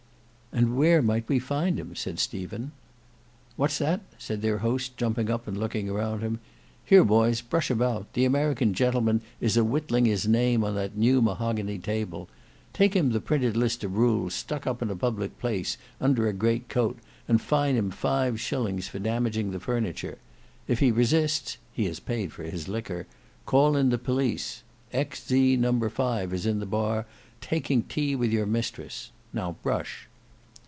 "And 0.53 0.75
where 0.75 1.01
might 1.01 1.29
we 1.29 1.39
find 1.39 1.79
him?" 1.79 1.95
said 1.95 2.19
Stephen. 2.19 2.73
"What's 3.55 3.77
that?" 3.77 4.01
said 4.17 4.41
their 4.41 4.57
host 4.57 4.97
jumping 4.97 5.31
up 5.31 5.47
and 5.47 5.57
looking 5.57 5.87
around 5.89 6.19
him. 6.19 6.41
"Here 6.83 7.05
boys, 7.05 7.39
brush 7.39 7.71
about. 7.71 8.11
The 8.11 8.25
American 8.25 8.73
gentleman 8.73 9.21
is 9.39 9.55
a 9.55 9.63
whittling 9.63 10.03
his 10.03 10.27
name 10.27 10.65
on 10.65 10.75
that 10.75 10.97
new 10.97 11.21
mahogany 11.21 11.79
table. 11.79 12.27
Take 12.73 12.97
him 12.97 13.11
the 13.11 13.21
printed 13.21 13.55
list 13.55 13.85
of 13.85 13.95
rules, 13.95 14.33
stuck 14.35 14.67
up 14.67 14.81
in 14.81 14.89
a 14.89 14.95
public 14.95 15.39
place, 15.39 15.77
under 16.01 16.27
a 16.27 16.33
great 16.33 16.67
coat, 16.67 16.99
and 17.29 17.39
fine 17.41 17.75
him 17.77 17.89
five 17.89 18.37
shillings 18.37 18.89
for 18.89 18.99
damaging 18.99 19.51
the 19.51 19.59
furniture. 19.61 20.17
If 20.67 20.79
he 20.79 20.91
resists 20.91 21.59
(he 21.71 21.85
has 21.85 22.01
paid 22.01 22.33
for 22.33 22.43
his 22.43 22.67
liquor), 22.67 23.07
call 23.45 23.77
in 23.77 23.87
the 23.87 23.97
police; 23.97 24.63
X. 24.91 25.25
Z. 25.25 25.55
No. 25.55 25.79
5 25.87 26.33
is 26.33 26.45
in 26.45 26.59
the 26.59 26.65
bar, 26.65 27.05
taking 27.39 27.83
tea 27.83 28.17
with 28.17 28.33
your 28.33 28.45
mistress. 28.45 29.11
Now 29.31 29.55
brush." 29.63 30.09